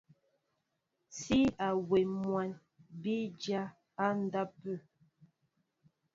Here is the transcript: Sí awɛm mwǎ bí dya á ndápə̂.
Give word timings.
Sí 1.19 1.39
awɛm 1.67 2.09
mwǎ 2.21 2.43
bí 3.01 3.15
dya 3.41 3.61
á 4.03 4.05
ndápə̂. 4.23 4.75